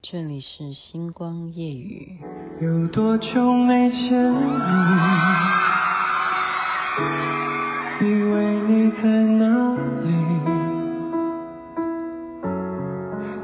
[0.00, 2.20] 这里是星光夜语。
[2.60, 4.46] 有多久没见你？
[8.00, 9.44] 以为你在哪
[10.04, 10.12] 里？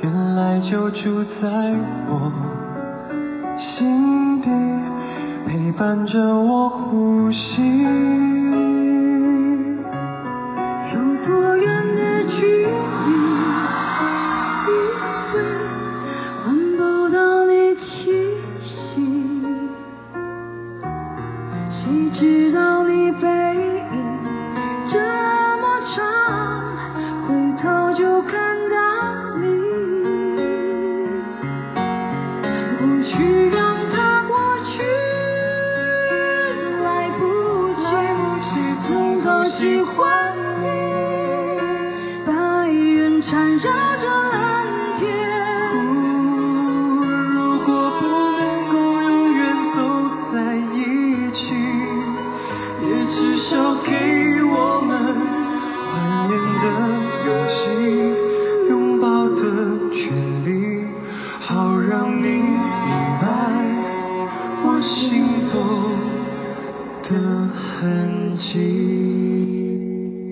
[0.00, 1.74] 原来就住在
[2.08, 2.32] 我
[3.58, 4.48] 心底，
[5.48, 8.33] 陪伴着我呼吸。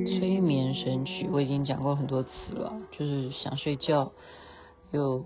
[0.07, 4.13] 催眠神曲我已经讲过很多次了，就是想睡觉
[4.91, 5.25] 又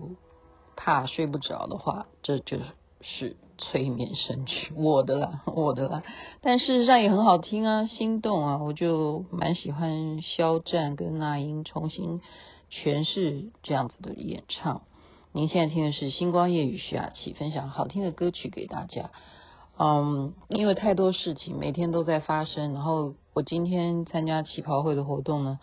[0.75, 2.57] 怕睡不着的话，这就
[3.01, 6.03] 是催眠神曲，我的啦， 我的啦。
[6.41, 12.21] 但事实上也很好听啊，心动啊，我就蛮喜欢肖战跟那英重新
[12.71, 14.83] 诠释这样子的演唱。
[15.33, 19.11] 您现在听的是星光夜雨徐雅琪分享好听的歌曲给大家。
[19.79, 25.59] 嗯，因为太多事情每天都在发生，然后我今天参加旗袍会的活动呢，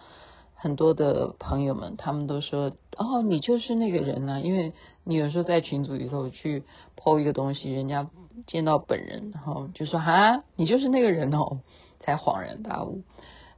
[0.55, 6.62] 很多的朋友们他们都说，哦，你就是那个人啊，因为你有时候在群组里头去
[6.97, 8.09] po 一个东西，人家
[8.47, 11.59] 见到本人，然后就说啊，你就是那个人哦，
[11.98, 13.03] 才恍然大悟，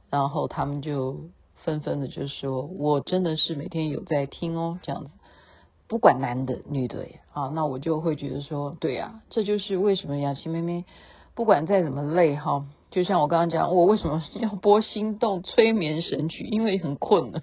[0.09, 5.11] 然后他们就纷纷的就说，我真的是每天有在听哦，这样子。
[5.87, 10.83] 不管男的女的，啊，那我就会觉得说，对呀，这就是为什么雅琪妹妹
[11.33, 17.41] 不管再怎么累哈，就像我刚刚讲，我为什么要播心动催眠神曲，因为很困了。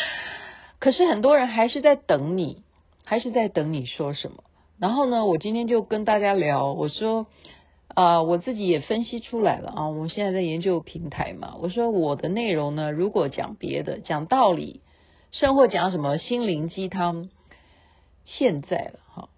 [0.80, 2.62] 可是很多人还是在等你，
[3.04, 4.44] 还是在等你说什么。
[4.78, 7.26] 然后呢，我今天就跟大家聊，我说
[7.88, 14.80] 啊，我自己也分析出来了啊，我现在在研究平台嘛，我说我的内容呢，如果讲别的，讲道理，
[15.32, 17.28] 甚或讲什么心灵鸡汤。
[18.30, 19.28] 现在了哈，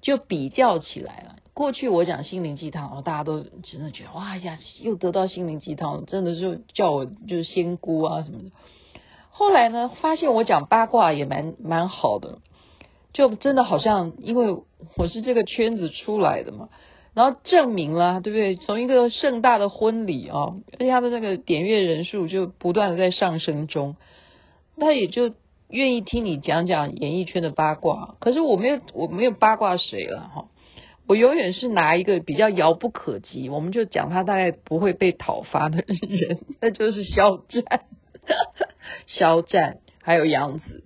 [0.00, 1.36] 就比较起来了。
[1.52, 8.50] 过去我讲心灵鸡汤，哦大家都真的觉得哇呀，又得到心灵鸡汤，真的就叫我就是仙姑啊什么的。
[9.28, 12.38] 后来呢，发现我讲八卦也蛮蛮好的，
[13.12, 14.62] 就真的好像因为
[14.96, 16.70] 我是这个圈子出来的嘛，
[17.12, 18.56] 然后证明了对不对？
[18.56, 23.96] 从一个盛大的婚礼啊，而且他的那个点阅人数就不断的在上升中，
[24.76, 25.34] 那也就。
[25.70, 30.48] 愿意听你讲讲演艺圈的八卦，可是我没有，我没有八卦谁了哈。
[31.06, 37.86] 我永远是拿一个比较遥不可及，我们就讲他大概不会被讨伐的人， 那就是肖战、
[39.08, 40.84] 肖战还有杨紫，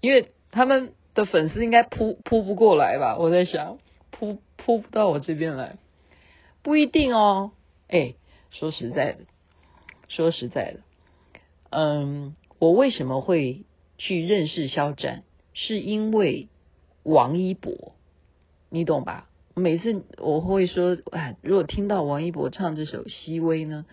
[0.00, 3.18] 因为他们的粉丝应该扑扑不过来吧？
[3.18, 3.76] 我在想，
[4.10, 5.76] 扑扑不到我这边来，
[6.62, 7.50] 不一定哦。
[7.88, 8.14] 哎，
[8.50, 9.18] 说实在的，
[10.08, 10.80] 说实在的，
[11.68, 13.65] 嗯，我为什么会？
[13.98, 15.22] 去认识肖战，
[15.54, 16.48] 是因为
[17.02, 17.94] 王一博，
[18.70, 19.28] 你懂吧？
[19.54, 23.86] 每次我会说，哎，如果听到王一博唱这首《熹微》呢，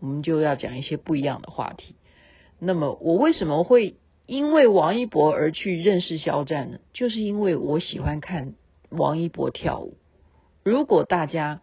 [0.00, 1.96] 我们就要讲一些不一样的话题。
[2.58, 3.96] 那么，我为什么会
[4.26, 6.78] 因为王一博而去认识肖战呢？
[6.94, 8.54] 就是因为我喜欢看
[8.88, 9.96] 王一博跳舞。
[10.62, 11.60] 如果大家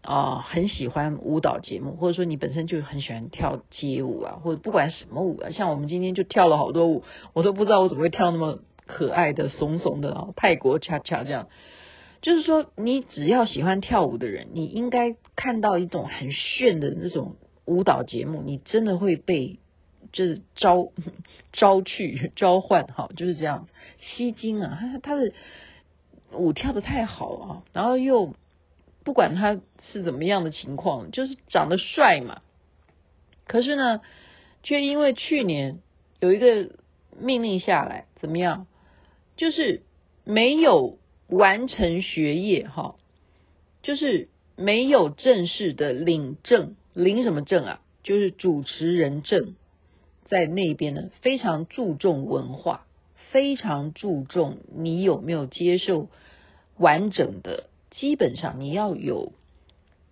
[0.00, 7.04] 啊、很喜欢舞蹈节目，或者说你本身就很喜欢跳街舞啊，或者不管什么舞啊，像我们今天就跳了好多舞，
[7.34, 11.48] 我都不知道我怎么会跳那么可爱的、怂怂的啊，泰国恰恰这样。
[12.22, 17.36] 就是说，你只要喜欢跳舞的人，你应该看到一种很炫的那种
[17.66, 19.58] 舞蹈节目，你真的会被
[20.12, 20.88] 就是招
[21.52, 23.68] 招去召唤，哈，就是这样
[24.00, 24.78] 吸睛啊！
[24.80, 25.32] 他他的
[26.32, 28.32] 舞跳得太好了，然后又。
[29.08, 29.58] 不管他
[29.90, 32.42] 是怎么样的情况，就是长得帅嘛。
[33.46, 34.02] 可是呢，
[34.62, 35.78] 却因为去年
[36.20, 36.72] 有一个
[37.18, 38.66] 命令下来，怎么样？
[39.34, 39.80] 就是
[40.24, 42.96] 没有完成学业，哈，
[43.82, 47.80] 就是没有正式的领证，领什么证啊？
[48.02, 49.54] 就是主持人证，
[50.26, 52.84] 在那边呢，非常注重文化，
[53.30, 56.10] 非常注重你有没有接受
[56.76, 59.32] 完整的，基本上你要有，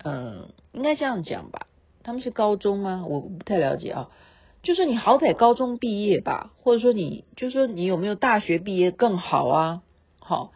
[0.03, 1.69] 嗯，应该这样讲吧？
[2.03, 3.05] 他们是高中吗？
[3.09, 4.11] 我不太了解啊。
[4.62, 9.83] 就是你好歹高中毕业吧，或者说你就是说你有没有大学毕业更好啊？
[10.19, 10.53] 好，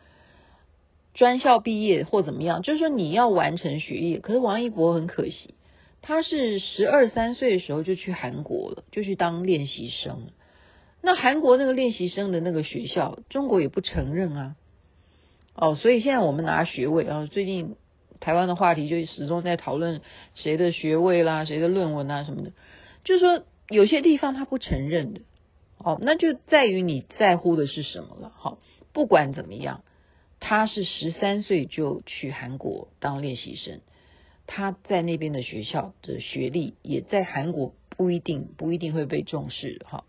[1.15, 2.63] 专校毕业或怎么样？
[2.63, 4.19] 就是说你要完成学业。
[4.19, 5.55] 可是王一博很可惜，
[6.03, 10.31] 他是十二三岁的时候就去韩国了，就去当练习生。
[11.01, 14.57] 那韩国那个练习生的那个学校，中国也不承认啊。
[15.61, 17.77] 哦，所以现在我们拿学位啊，最近
[18.19, 20.01] 台湾的话题就始终在讨论
[20.35, 22.53] 谁的学位啦，谁的论文啊什么的，
[23.05, 23.45] 就是说。
[23.73, 25.21] 有些地方他不承认的，
[25.79, 28.33] 哦，那就在于你在乎的是什么了。
[28.35, 28.59] 好，
[28.93, 29.85] 不管怎么样，
[30.41, 33.81] 他是十三岁就去韩国当练习生，
[34.49, 39.87] 他在那边的学校的学历也在韩国不一定不一定会被重视。
[39.89, 40.03] 哈，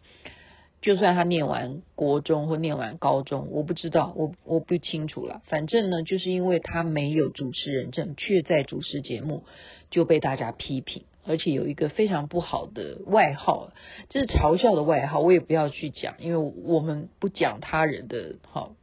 [0.82, 5.42] 就算他念完国中或念完高中，我不知道，我我不清楚了。
[5.46, 9.44] 反正呢，就是因为他没有主持人证，却在主持节目，
[9.92, 11.04] 就被大家批评。
[11.24, 13.72] 而且有一个非常不好的外号，
[14.10, 18.74] 这是嘲笑的外号，我也不要去讲，因为我们不讲他人的好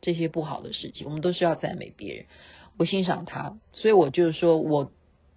[0.00, 2.26] 这些不好的事情，我们都是要赞美别人。
[2.76, 4.92] 我欣赏他，所以我就是说我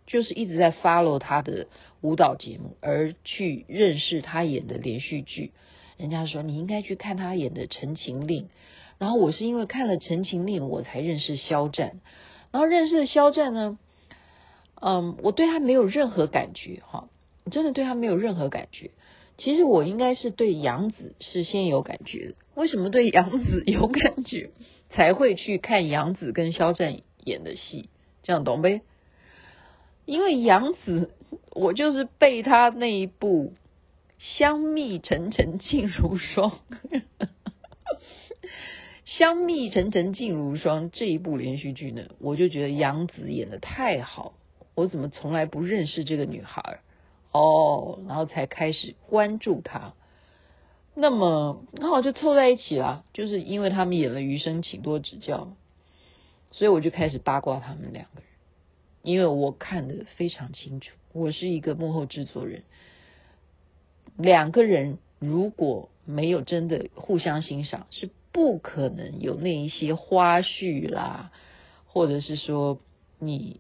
[0.06, 1.66] 就是一直在 follow 他的
[2.02, 5.52] 舞蹈节目，而去认识他演的连续剧。
[6.02, 8.46] 人家说你应该去看他演的《陈情令》，
[8.98, 12.02] 然后我是因为看了《陈情令》，我才认识肖战，
[12.52, 13.78] 然后认识了肖战呢。
[14.82, 17.08] 嗯，我对他没有任何感觉哈，
[17.52, 18.90] 真的对他没有任何感觉。
[19.38, 22.34] 其实我应该是对杨紫是先有感觉的。
[22.56, 24.50] 为什么对杨紫有感觉，
[24.90, 27.90] 才会去看杨紫跟肖战演的戏？
[28.24, 28.82] 这样懂呗？
[30.06, 31.12] 因为杨紫，
[31.52, 33.54] 我就是被他那一部
[34.22, 36.60] 《香蜜沉沉烬如霜
[39.04, 44.34] 》，香蜜沉沉烬如霜这一部连续剧呢，我就觉得杨紫演得太好。
[44.76, 46.82] 我怎么从来不认识这个女孩？
[47.32, 49.94] 哦，然后才开始关注她。
[50.94, 55.46] 那么，那我就凑在一起了，就是因为他们演了《余生，请多指教》，
[56.52, 58.30] 所以我就开始八卦他们两个人。
[59.02, 62.64] 因为我看得非常清楚，我是一个幕后制作人。
[64.22, 71.32] 两个人如果没有真的互相欣赏，是不可能有那一些花絮啦，
[71.86, 72.80] 或者是说
[73.20, 73.60] 你。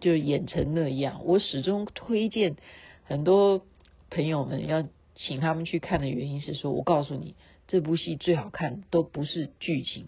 [0.00, 2.56] 就演成那样，我始终推荐
[3.04, 3.66] 很多
[4.08, 7.34] 朋友们要请他们去看的原因是说，我告诉你，
[7.68, 10.06] 这部戏最好看都不是剧情，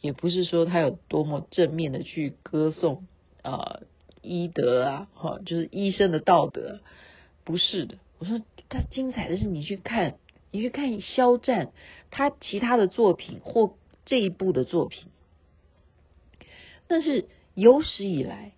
[0.00, 3.06] 也不是说他有多么正面的去歌颂
[3.42, 3.82] 啊、呃、
[4.22, 6.80] 医德啊，哈，就是医生的道德，
[7.44, 7.96] 不是的。
[8.24, 10.14] 我说他精彩的是你去看，
[10.50, 11.72] 你去看肖战
[12.10, 13.74] 他其他的作品或
[14.06, 15.08] 这一部的作品，
[16.88, 18.52] 但是有史以来。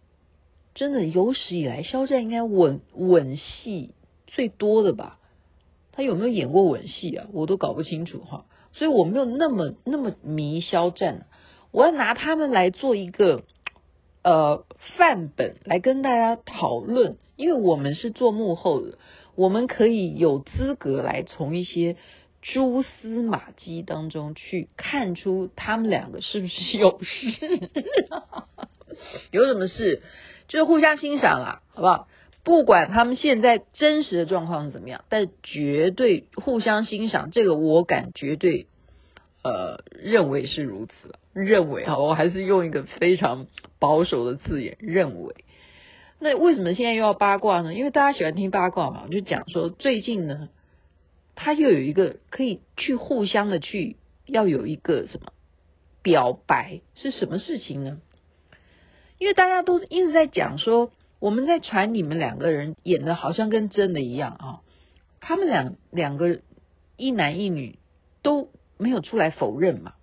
[0.76, 3.94] 真的有史以来，肖战应该吻吻戏
[4.26, 5.18] 最多的吧？
[5.90, 7.26] 他有没有演过吻戏啊？
[7.32, 8.44] 我都搞不清楚哈。
[8.74, 11.26] 所以我没有那么那么迷肖战，
[11.72, 13.42] 我要拿他们来做一个
[14.22, 14.66] 呃
[14.98, 18.98] 范本来跟大家讨论，因为我们是做幕后的，
[19.36, 21.96] 我们可以有资格来从一些
[22.42, 27.70] 蛛丝马迹当中去看出他们两个是不是有事，
[29.30, 30.02] 有什么事？
[30.48, 32.08] 就是互相欣赏啦，好不好？
[32.44, 38.66] 不管他们现在真实的状况是怎么样，但绝对互相欣赏，这个我敢绝对
[39.42, 40.92] 呃认为是如此。
[41.32, 43.46] 认为哈，我还是用一个非常
[43.78, 45.34] 保守的字眼，认为。
[46.18, 47.74] 那为什么现在又要八卦呢？
[47.74, 50.48] 因为大家喜欢听八卦嘛，我就讲说最近呢，
[51.34, 55.32] 他又有一个可以去互相的去要有一个什么
[56.02, 58.00] 表白，是什么事情呢？
[59.18, 64.60] 因为大家都一直在讲说，我们在传你们两个人演的好像跟真的一样啊。
[65.20, 66.40] 他们两两个
[66.96, 67.78] 一男一女
[68.22, 69.94] 都没有出来否认嘛，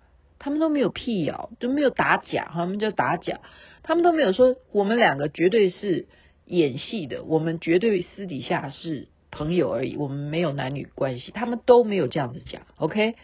[0.44, 3.40] 他们都没有辟谣，都没有打假，他们就打假，
[3.82, 6.06] 他们都没有说我们两个绝对是
[6.44, 13.14] 演戏的，我们绝对私底下是朋友而已，我们没有男女关系，他们都没有这样子讲，OK。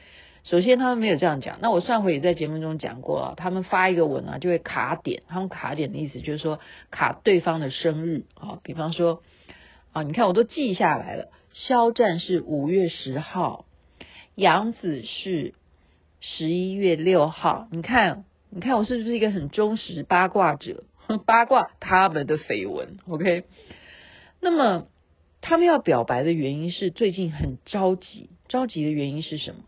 [0.44, 1.58] 首先，他们没有这样讲。
[1.60, 5.22] 那我上回也在节目中讲过啊，他们发一个文啊，就会卡点。
[5.28, 6.60] 他们卡点的意思就是说
[6.90, 9.22] 卡对方的生日啊，比方说
[9.92, 11.28] 啊，你看我都记下来了。
[11.52, 13.66] 肖战是五月十号，
[14.34, 15.52] 杨紫是
[16.20, 17.68] 十一月六号。
[17.70, 20.84] 你看，你看我是不是一个很忠实八卦者？
[21.26, 23.44] 八卦他们的绯闻，OK？
[24.40, 24.86] 那么
[25.40, 29.64] 他们要表白的原因是最近很着急，着急的原因是什么？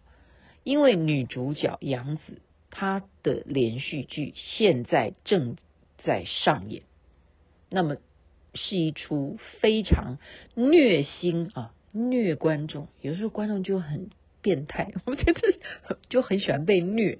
[0.62, 2.40] 因为女主角杨紫
[2.70, 5.56] 她的连续剧现在正
[6.04, 6.82] 在上演，
[7.68, 7.96] 那么
[8.54, 10.18] 是一出非常
[10.54, 14.10] 虐心啊，虐观众，有时候观众就很
[14.42, 15.40] 变态， 我觉得
[16.10, 17.18] 就很喜欢被虐。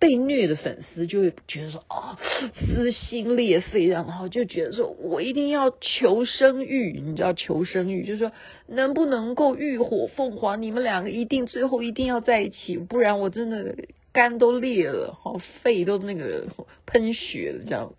[0.00, 2.16] 被虐的粉丝就会觉得说啊，
[2.54, 8.30] 撕心裂肺，然后就觉得说我一定要求生欲，你知道求生欲，就是说
[8.68, 13.74] 能不能够浴火凤凰，你们两个一定最后一定要在一起，不然我真的
[14.12, 16.46] 肝都裂了，好肺都那个
[16.86, 17.92] 喷血了，这样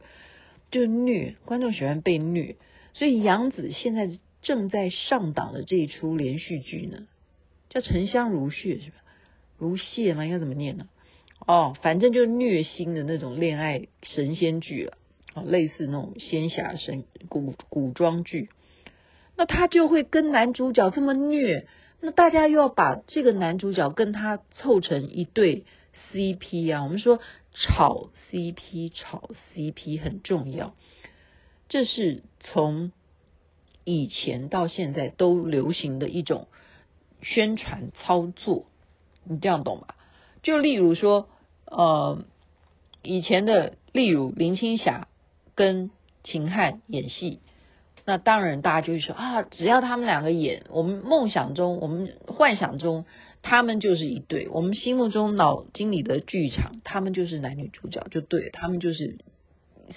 [0.71, 2.55] 就虐，观众喜欢被虐，
[2.93, 4.09] 所以杨紫现在
[4.41, 7.07] 正在上档的这一出连续剧呢，
[7.69, 8.97] 叫《沉香如屑》是吧？
[9.57, 10.25] 如屑吗？
[10.25, 10.87] 应该怎么念呢？
[11.47, 14.97] 哦，反正就是虐心的那种恋爱神仙剧了，
[15.33, 18.49] 哦，类似那种仙侠神古古装剧。
[19.37, 21.65] 那他就会跟男主角这么虐，
[22.01, 25.65] 那大家又要把这个男主角跟他凑成一对
[26.11, 26.83] CP 啊。
[26.83, 27.19] 我们说
[27.53, 30.75] 炒 CP，炒 CP 很重要，
[31.69, 32.91] 这是从
[33.85, 36.47] 以前到现在都流行的一种
[37.21, 38.65] 宣传操作，
[39.23, 39.95] 你这样懂吧？
[40.41, 41.27] 就例如说，
[41.65, 42.23] 呃，
[43.03, 45.07] 以前的例如林青霞
[45.55, 45.91] 跟
[46.23, 47.39] 秦汉演戏，
[48.05, 53.05] 那当然大家就会说啊，只要他们两个演，我们梦想中、我们幻想中，
[53.41, 59.17] 他们就是一对；我们心目中脑筋里的剧场，他们就是男女主角，就对，他们就是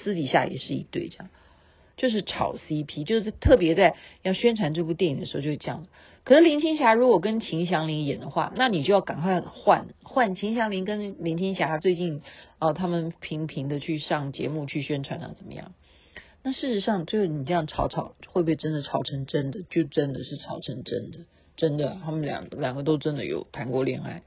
[0.03, 1.29] 私底下也是一对，这样
[1.97, 5.87] 就是炒 CP，就是特别在要宣传这部电影的时候就是这样。
[6.25, 12.23] 可是林青霞如果跟秦祥林演的话，那你就要赶快换换秦祥林跟林青霞最近
[12.61, 15.73] 哦，他们频频的去上节目去宣传啊，怎么样？
[16.45, 19.63] 那事实上就是你这样炒炒，会不会真的炒成真的？
[19.69, 21.19] 就真的是炒成真的，
[21.57, 24.23] 真的，他们两两个都真的有谈过恋爱。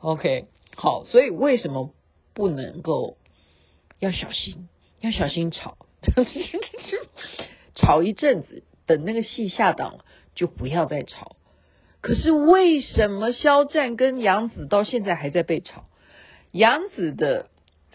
[0.00, 0.46] OK，
[0.76, 1.92] 好，所以为什么
[2.34, 3.16] 不能够
[3.98, 4.68] 要小心，
[5.00, 5.76] 要小心炒，
[7.74, 10.04] 炒一阵子，等那个戏下档了。
[10.34, 11.36] 就不要再炒。
[12.00, 15.84] 可是为什么肖战跟杨紫到现在还在被炒？
[16.50, 17.48] 杨紫的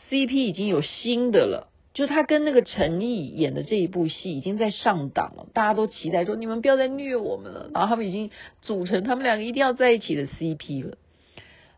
[0.10, 7.70] CP 已经有新的了，就他跟那个陈毅演的这一部戏已经在上档了，大家都期待说你们不要再虐我们了。
[7.74, 10.98] 然后他们已经组成他们两个一定要在一起的 CP 了。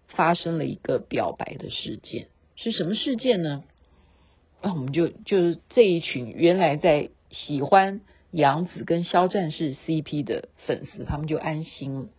[0.07, 3.63] 发生了一个表白的事件，是什么事件呢？
[4.61, 8.01] 那我们就就是这一群原来在喜欢。
[8.31, 12.09] 杨紫跟肖战是 CP 的粉丝，他们就安心了。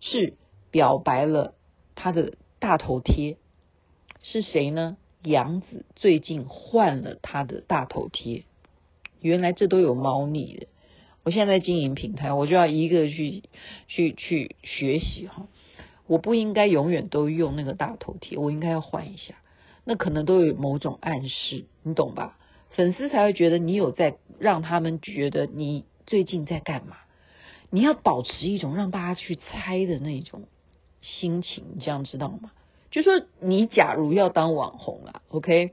[0.00, 0.34] 是
[0.70, 1.54] 表白了
[1.94, 3.36] 他的大头贴，
[4.20, 4.96] 是谁呢？
[5.22, 8.42] 杨紫最近换了他的大头贴，
[9.20, 10.66] 原来这都有猫腻的。
[11.22, 13.44] 我现在在经营平台，我就要一个去
[13.86, 15.46] 去去学习哈。
[16.08, 19.36] 我不应该永远都用那个大头贴，我应该要换一下。
[19.84, 22.36] 那可能都有某种暗示，你懂吧？
[22.74, 26.96] 粉丝才会觉得你有在让他们觉得你最近在干嘛？
[27.70, 30.42] 你要保持一种让大家去猜的那种
[31.00, 32.50] 心情，你这样知道吗？
[32.90, 35.72] 就说你假如要当网红了，OK？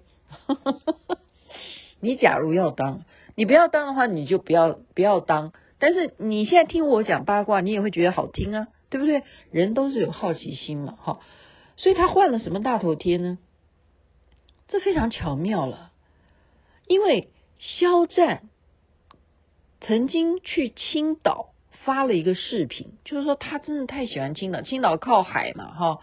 [2.00, 3.04] 你假如要当，
[3.36, 5.52] 你不要当的话，你就不要不要当。
[5.80, 9.24] 但是你现在听我讲八卦，你也会觉得好听啊，对不对？
[9.52, 11.20] 人都是有好奇心嘛，哈。
[11.76, 13.38] 所以他换了什么大头贴呢？
[14.70, 15.89] 这非常巧妙了。
[16.90, 17.30] 因为
[17.60, 18.50] 肖战
[19.80, 21.52] 曾经去青岛
[21.86, 26.00] 发了一个视频，就是说他真的太喜欢青岛，青岛靠海嘛，哈，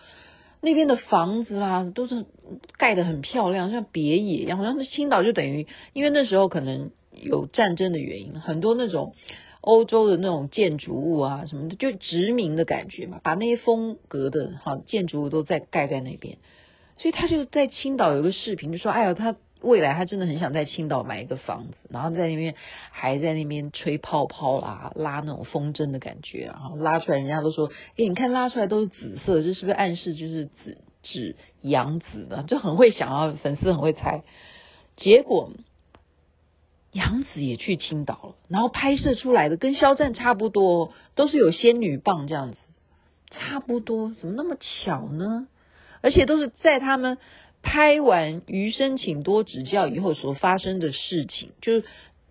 [0.60, 2.24] 那边的房子啊都是
[2.78, 4.58] 盖得很漂亮，像别野一样。
[4.58, 9.16] 好像是青岛就等于，因为那时候可能有战争的原因，很多那种
[9.60, 16.38] 欧洲的那种建筑物啊什么的，就殖民的感觉嘛，把那些风格的哈建筑物都在盖在那边，
[16.98, 22.54] 所以他就在青岛有个视频，就说：“哎呀，他。”未来他真的很想在青岛买一个房子，然后在那边
[22.90, 32.44] 还在那边吹泡泡啦，拉那种风筝的感觉，然后拉出来，人家都说，哎，你看拉出来都是紫色，这是不是暗示就是指指杨紫呢？
[32.46, 34.22] 就很会想要，粉丝很会猜。
[34.96, 35.50] 结果
[36.92, 42.58] 杨紫也去青岛了，然后拍摄出来的跟肖战差不多，都是有仙女棒这样子，
[43.30, 45.48] 差不多，怎么那么巧呢？
[46.02, 47.18] 而且都是在他们。
[47.68, 51.84] 拍完《余生，请多指教》以后所发生的事情，就是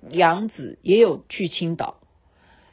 [0.09, 1.99] 杨紫也有去青岛，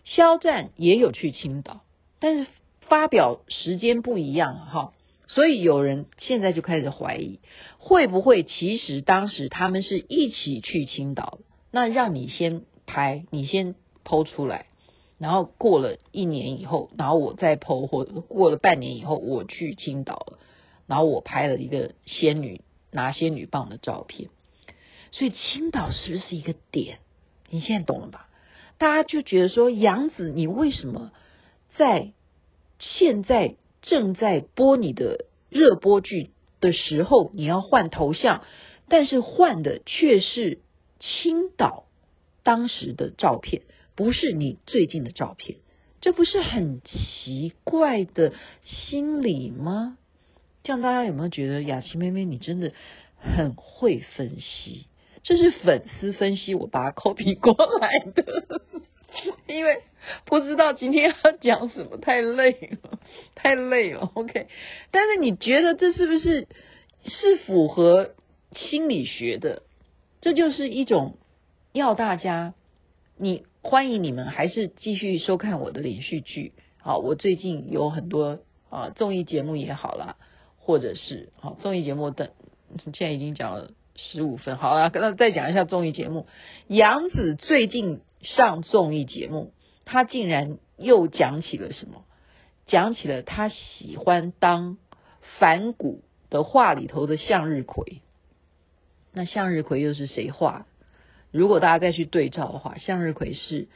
[0.04, 1.80] 肖战也有去青岛，
[2.20, 2.46] 但是
[2.82, 4.92] 发表时间不一样哈，
[5.26, 7.40] 所以有人现在就开始怀疑，
[7.78, 11.40] 会不会其实当时他们是一起去青岛？
[11.72, 14.66] 那让你先拍，你先 PO 出来，
[15.18, 20.38] 然后过了一年以后，然后我再 PO，或过了半年以后我去青岛了。
[20.92, 24.28] 然后我拍了一个仙女拿仙女棒的照片。
[25.10, 26.98] 所以青岛是不是一个点？
[27.48, 28.28] 你现在懂了吧？
[28.76, 31.10] 大家就觉得说，杨子，你为什么
[31.78, 32.12] 在
[32.78, 38.44] 现在正在播你的热播剧的时候，你要换头像，
[38.88, 40.60] 但是换的却是
[40.98, 41.86] 青岛
[42.42, 43.62] 当时的照片，
[43.94, 45.56] 不是你最近的照片，
[46.02, 49.96] 这不是很奇怪的心理吗？
[50.62, 52.72] 这样大家有没有觉得雅琪妹妹你真的
[53.18, 54.86] 很会分析？
[55.22, 58.24] 这是粉丝分析，我把它 copy 过来的，
[59.46, 59.82] 因为
[60.24, 62.52] 不知道今天要讲什么，太累
[62.82, 62.98] 了，
[63.36, 64.10] 太累了。
[64.14, 64.48] OK，
[64.90, 66.48] 但是你觉得这是不是
[67.04, 68.14] 是符合
[68.56, 69.62] 心理学的？
[70.20, 71.18] 这就是一种
[71.72, 72.54] 要大家，
[73.16, 76.52] 你欢迎你们还是继续收看我的连续剧。
[76.78, 78.40] 好，我最近有很多
[78.70, 80.16] 啊综艺节目也好啦，
[80.62, 82.30] 或者是好综艺节目等，
[82.82, 83.72] 现在已经讲了。
[83.94, 86.26] 十五分，好了，那再讲一下综艺节目。
[86.66, 89.52] 杨紫最近上综艺节目，
[89.84, 92.06] 她竟然又讲起了什么？
[92.66, 94.78] 讲起了她喜欢当
[95.38, 98.00] 梵谷的画里头的向日葵。
[99.12, 100.66] 那向日葵又是谁画的？
[101.30, 103.68] 如果大家再去对照的话，向日葵是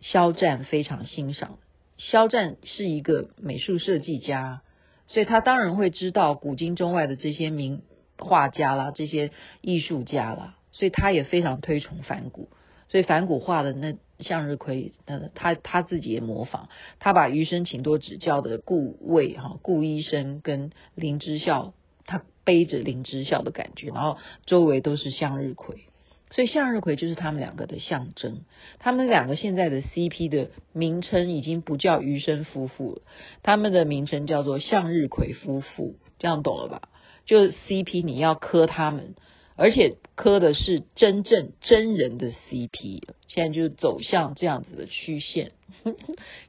[0.00, 1.58] 肖战非常欣赏的。
[1.96, 4.62] 肖战是一个美术设计家，
[5.08, 7.82] 所以他当然会知道古今中外的这些名。
[8.18, 12.48] 画家啦，这些艺术家啦，所以他也非常推崇梵谷。
[12.88, 21.74] 所以梵谷画的那向日葵，他，他他自己也模仿，他把余生请多指教的顾魏哈顾医生跟林之孝，
[22.06, 25.84] 他背着林之孝的感觉，然后周围都是向日葵，
[26.30, 28.40] 所以向日葵就是他们两个的象征。
[28.78, 33.02] 他们两个现在的 CP 的名称已经不叫余生夫妇了，
[33.42, 36.88] 他们的名称叫做向日葵夫妇，这样懂了吧？
[37.24, 39.14] 就 CP，你要磕他们，
[39.56, 45.52] 而且磕的是真正真人的 CP，现在就走向这样子的曲线，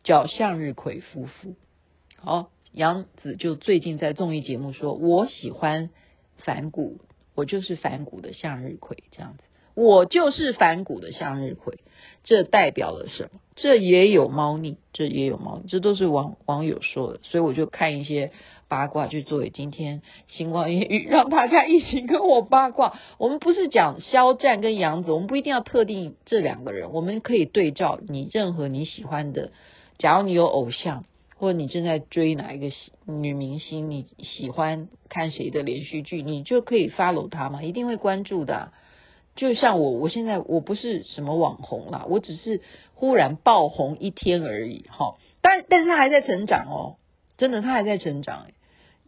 [0.04, 1.56] 叫向日葵夫妇。
[2.18, 5.90] 好，杨紫就最近在综艺节目说：“我喜欢
[6.38, 7.00] 反骨，
[7.34, 9.44] 我就是反骨的向日葵。”这样子，
[9.78, 11.78] 我就是反骨的向日葵，
[12.24, 13.40] 这代表了什么？
[13.56, 18.32] 这也有猫腻，这也有猫腻，这都是网网友说的，所以我就看一些。
[18.70, 23.00] 八卦就作为今天星光夜语， 让大家一起跟我八卦。
[23.18, 29.52] 我们不是讲肖战跟杨紫，我们不一定要特定这两个人，我们可以对照你任何你喜欢的。
[29.98, 31.06] 假如你有偶像，
[31.38, 32.70] 或者你正在追哪一个
[33.06, 38.74] 女明星，你喜欢看谁的连续剧，你就可以 follow 他嘛，一定会关注的。
[39.38, 42.60] 就像我，我现在我不是什么网红啦，我只是
[42.94, 45.16] 忽然爆红一天而已，哈。
[45.42, 46.98] 但但是他还在成长哦，
[47.38, 48.48] 真的，他还在成长。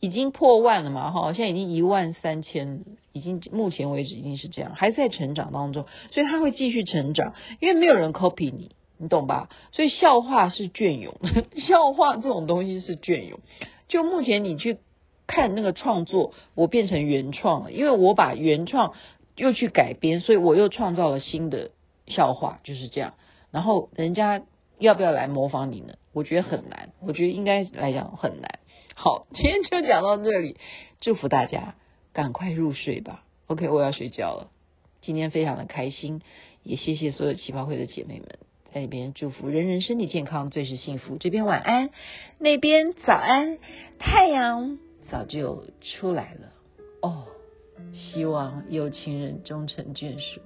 [0.02, 1.12] 已经破万了嘛？
[1.12, 9.50] 哈，现在已经一万三千，已经目前为止已经是这样，还在成长当中，所以他会继续成长，因为没有人 copy 你，你懂吧？
[9.74, 11.16] 所以笑话是隽永，
[11.68, 13.42] 笑话这种东西是隽永。
[13.90, 14.78] 就目前你去
[15.28, 18.94] 看那个创作，我变成原创了，因为我把原创
[19.40, 21.72] 又去改编，所以我又创造了新的
[22.08, 23.14] 笑话，就是这样。
[23.52, 24.44] 然后人家
[24.78, 25.94] 要不要来模仿你呢？
[26.12, 28.60] 我觉得很难，我觉得应该来讲很难。
[28.96, 30.58] 好，今天就讲到这里，
[31.00, 31.76] 祝福大家
[32.12, 33.24] 赶快入睡吧。
[33.48, 34.52] OK，我要睡觉了。
[35.02, 36.22] 今天非常的开心，
[36.64, 38.28] 也谢谢所有奇葩会的姐妹们
[38.74, 41.18] 在那边祝福人人身体健康，最是幸福。
[41.18, 41.92] 这边晚安，
[42.40, 43.58] 那边早安，
[44.00, 44.78] 太阳
[45.10, 46.52] 早就出来了
[47.02, 47.26] 哦。
[47.94, 50.42] 希望有情人终成眷属。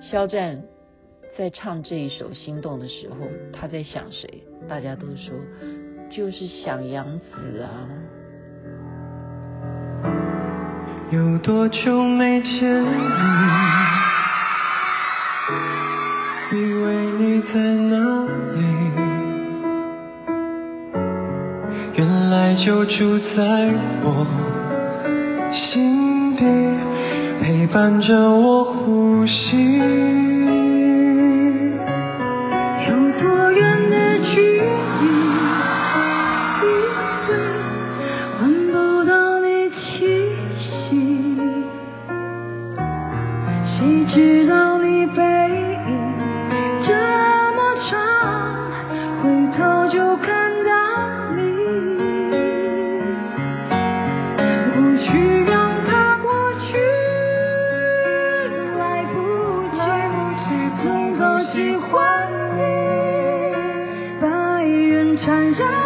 [0.00, 0.62] 肖战
[1.36, 3.16] 在唱这一首《心动》的时候，
[3.52, 4.42] 他在想谁？
[4.68, 5.34] 大家都说。
[6.10, 7.68] 就是想杨紫啊！
[11.10, 12.88] 有多久没见你？
[16.52, 17.96] 以为你在哪
[18.54, 18.62] 里？
[21.96, 24.24] 原来就住在我
[25.52, 26.44] 心地，
[27.42, 30.33] 陪伴着我呼吸。
[65.60, 65.83] and